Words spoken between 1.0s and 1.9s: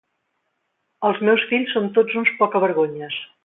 Els meus fills